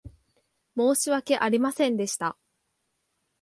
[0.75, 2.35] 申し訳ありませんでした。